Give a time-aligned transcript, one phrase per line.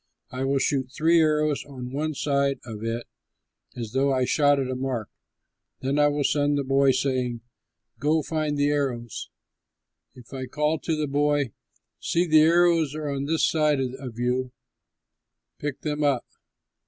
[0.31, 3.05] I will shoot three arrows on one side of it,
[3.75, 5.09] as though I shot at a mark.
[5.81, 7.41] Then I will send the boy, saying,
[7.99, 9.29] 'Go, find the arrows.'
[10.15, 11.51] If I call to the boy,
[11.99, 14.51] 'See, the arrows are on this side of you;
[15.59, 16.25] pick them up!'